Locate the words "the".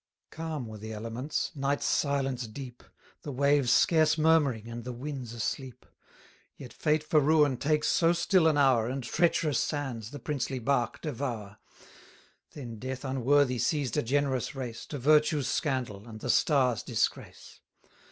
0.79-0.93, 3.21-3.31, 4.83-4.91, 10.09-10.17, 16.19-16.31